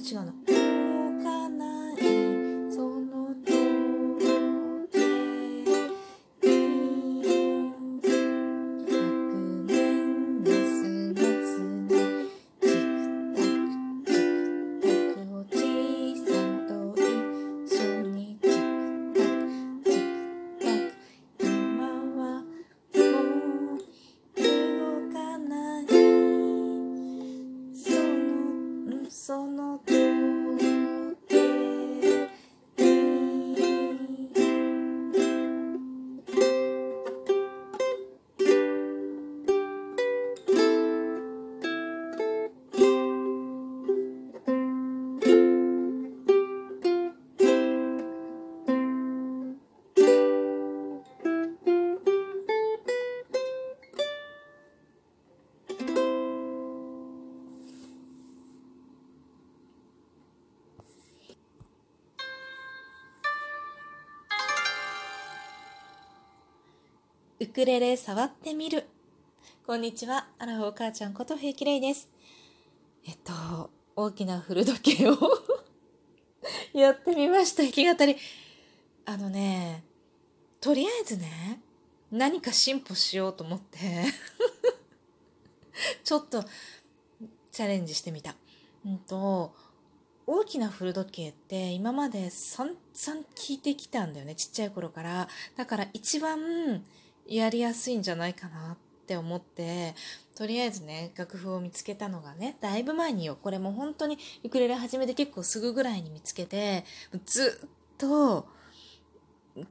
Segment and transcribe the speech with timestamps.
[0.00, 0.59] 違うな
[67.42, 68.84] ウクレレ触ってみる。
[69.66, 70.26] こんにちは。
[70.38, 72.10] アラフォー母ちゃんこと平気レイです。
[73.08, 75.16] えっと、大きな古時計を
[76.78, 77.62] やってみました。
[77.62, 78.16] 弾き語り。
[79.06, 79.84] あのね、
[80.60, 81.62] とりあえずね、
[82.10, 83.78] 何か進歩しようと思って、
[86.04, 86.44] ちょっと
[87.52, 88.36] チャレンジしてみた。
[88.84, 89.54] うんと、
[90.26, 94.34] 大きな古時計って今まで散々聞いてきたんだよね。
[94.34, 95.26] ちっちゃい頃から。
[95.56, 96.84] だから一番
[97.26, 98.76] やりやすいんじゃないかなっ
[99.06, 99.94] て思って、
[100.34, 103.36] とりあえずね、楽譜を見つけたのがね、だいぶ前によ。
[103.40, 106.84] これも本当にウクレレ始めて結構すぐぐらいに見つけて、
[107.26, 107.68] ずっ
[107.98, 108.46] と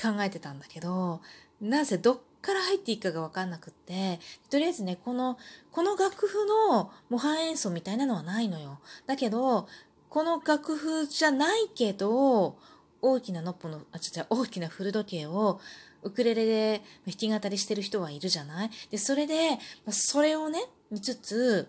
[0.00, 1.20] 考えてたんだけど、
[1.60, 5.38] なぜどっから入っていいかがわかんなくって、とりあえずね、この、
[5.72, 8.78] この楽譜の模範演奏みたいなのはないのよ。
[9.06, 9.68] だけど、
[10.08, 12.56] この楽譜じゃないけど、
[13.00, 15.60] 大きなのっぽの、あ、ちょ、大きな古時計を、
[16.02, 18.70] ウクレレで弾き語りしてる人はいるじゃない？
[18.90, 19.58] で、それで、
[19.90, 20.60] それをね、
[20.90, 21.68] 見つつ、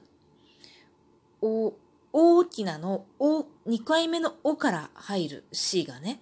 [1.42, 1.74] お、
[2.12, 6.22] 大きなの、お、2回目のおから入る C がね、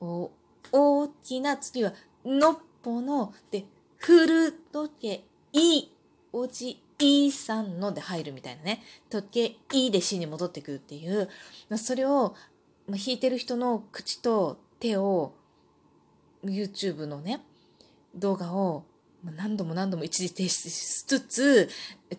[0.00, 0.30] お、
[0.72, 1.92] 大きな次は、
[2.24, 3.64] のっぽの、で、
[3.96, 5.88] 古時計、い、
[6.32, 8.82] おじ、いさんので入るみたいなね。
[9.08, 11.28] 時計、いで C に戻ってくるっていう、
[11.76, 12.34] それを、
[12.88, 15.34] 弾いてる人の口と手を、
[16.44, 17.44] YouTube のね、
[18.14, 18.84] 動画を
[19.24, 21.68] 何度も何度も一時停止しつつ、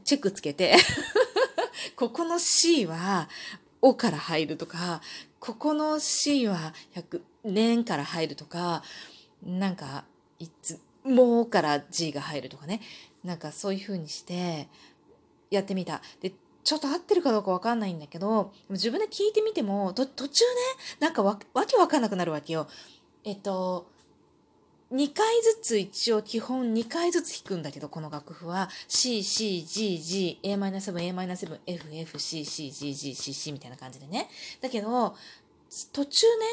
[0.03, 0.75] チェックつけて、
[1.95, 3.29] ここの C は、
[3.81, 5.01] O から入るとか、
[5.39, 8.83] ここの C は100年から入るとか、
[9.43, 10.05] なんか、
[10.39, 12.81] いつ、もうから G が入るとかね。
[13.23, 14.67] なんかそういう風にして、
[15.49, 16.01] やってみた。
[16.21, 16.33] で、
[16.63, 20.51] ちょっと合ってるかどうかわかんないんだけど、自分で聞いてみても、途中ね、
[20.99, 22.67] なんかわ、わけわかんなくなるわけよ。
[23.23, 23.87] えっと、
[24.91, 34.29] 2回ずつ一応基本2回ずつ弾くんだけど、この楽譜は C, C, G, G, A-7, A-7, F, F, C, C, G, G, C, C みたいな感じでね。
[34.61, 35.15] だけど、
[35.93, 36.45] 途中ね、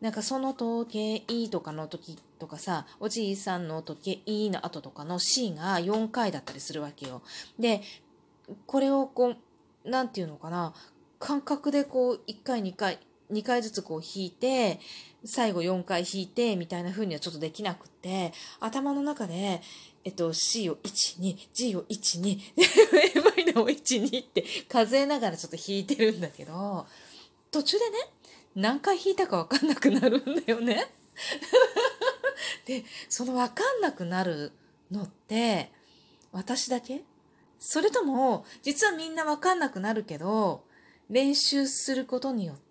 [0.00, 7.22] なんかその時計とかの時とかさ、おじいさんの時計の後とかの C が4回だったりするわけよ。
[7.58, 7.82] で、
[8.66, 9.34] これをこ
[9.84, 10.74] う、なんていうのかな、
[11.18, 13.00] 感覚でこう、1回2回、
[13.32, 14.80] 2回ずつこう弾いて、
[15.24, 19.60] 最後4回弾いて、みたいな風にはちょっとできなくって、頭の中で、
[20.04, 22.38] えっと、C を1、2、G を1、2、
[23.16, 26.86] A マイナーを1、2って数えながらちょっと弾いてるんだけど、
[27.50, 27.98] 途中でね、
[28.54, 30.86] 何回弾いたかわかんなくなるんだよね。
[32.64, 34.52] で、そのわかんなくなる
[34.90, 35.70] のって、
[36.32, 37.02] 私だけ？
[37.58, 40.64] それとも、実はみんなわかんなくなるけど、
[41.10, 42.69] 練習することによって、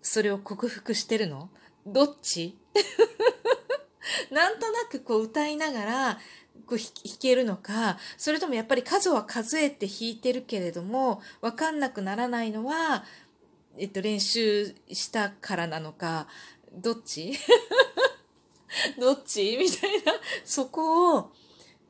[0.00, 1.50] それを克服してるの？
[1.86, 2.56] どっち？
[4.30, 6.18] なんとなくこう歌いながら
[6.66, 6.88] こう弾
[7.20, 13.04] けるのか、それともやっぱり数は数えて弾いてるけれども、わかんなくならないのは、
[13.76, 16.28] えっと、練習したからなのか、
[16.72, 17.32] どっち？
[19.00, 19.56] どっち？
[19.58, 20.12] みたいな、
[20.44, 21.32] そこを、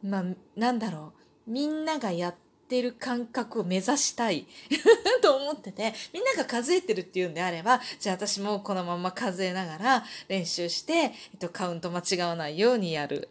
[0.03, 0.25] まあ、
[0.57, 1.13] なんだろ
[1.47, 4.47] う、みんながやってってる感覚を目指したい
[5.23, 13.31] と思ってて、みんなが数えてるっていうんであれば、じゃあ私もこのまま数えながら練習して、えっと、カウント間違わないようにやる。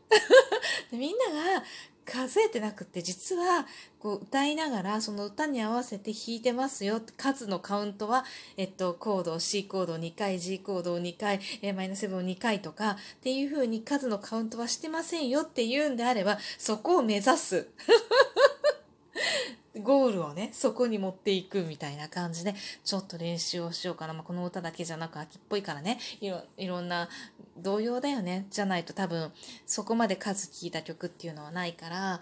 [0.92, 1.64] みんなが
[2.04, 3.68] 数えてなくて、実は、
[4.00, 7.02] こう、歌いながら、その歌に合わせて弾いてますよ。
[7.18, 8.24] 数のカウントは、
[8.56, 17.68] えっと、コード、C コード2回、G コードを2回、A マイナス7を2回とか、っていう風に数のカウントはしてませんよっていうんであれば、そこを目指す。
[19.78, 24.14] ゴールをね、そこに持っていくみたいな感じで、ちょっと練習をしようかな。
[24.14, 27.10] まあ、この歌だけじゃなく秋っぽいからね、いろいろんな
[27.58, 28.48] 童謡だよね。
[28.50, 29.32] じゃないと多分、
[29.66, 32.20] そこまで数聴いた曲っていうのはないから、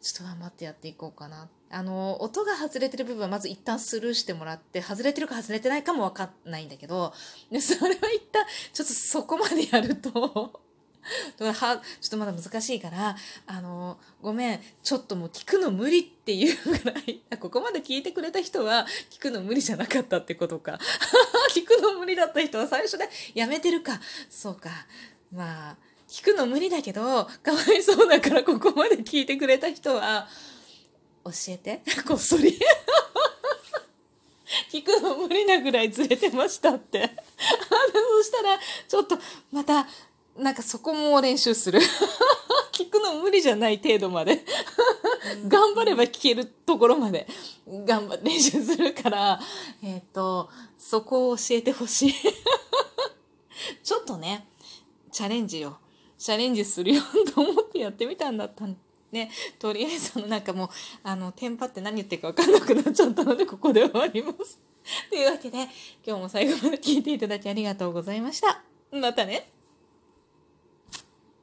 [0.00, 1.48] ちょっと頑張ってやっていこうかな。
[1.70, 7.14] あの、音が外れてる部分はまず一旦スルーしてもらって、外れてるか外れてないかもわかんないんだけど、
[7.50, 10.61] でそれは一旦、ちょっとそこまでやると
[11.38, 13.16] は、 ちょっとまだ難しいから、
[13.46, 20.78] あの、ごめん、ちょっともう聞くの無理っていうぐらい、 ここまで聞いてくれた人は聞くの無理じゃなかったってことか。
[21.54, 24.00] 聞くの無理だった人は最初でやめてるか。
[24.30, 24.70] そうか。
[25.32, 25.76] まあ、
[26.08, 27.02] 聞くの無理だけど、
[27.42, 30.28] かわいそうだからここまで聞いてくれた人は、
[31.24, 31.82] 教えて。
[32.06, 32.58] こっそり。
[34.70, 37.10] 聞くの無理なぐらいずれてましたって。
[38.22, 39.18] そしたら、ちょっと、
[39.50, 39.88] また、
[40.36, 41.80] なんかそこも練習する。
[42.72, 44.44] 聞くの無理じゃない程度まで
[45.46, 47.26] 頑張れば聞けるところまで
[47.68, 49.40] 頑張練習するから、
[49.82, 50.48] えっ、ー、と、
[50.78, 52.14] そこを教えてほしい
[53.84, 54.46] ちょっとね、
[55.10, 55.78] チャレンジよ。
[56.18, 57.02] チャレンジするよ
[57.34, 58.64] と思ってやってみたんだった
[59.12, 59.30] ね。
[59.58, 60.68] とりあえず、なんかもう、
[61.02, 64.58] あの、テンパって何言ってるか分かんなくなっちゃったので、ここで終わります。
[65.10, 65.68] というわけで、
[66.04, 68.62] 今日も最後まで聞いていただきありがとうございました。
[68.92, 69.50] またね。